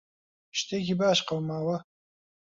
[0.59, 1.77] شتێکی باش قەوماوە؟